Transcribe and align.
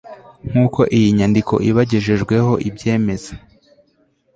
nk'uko 0.49 0.81
iyi 0.97 1.09
nyandiko 1.17 1.53
ibagejejweho 1.69 2.51
ibyemeza 2.69 3.31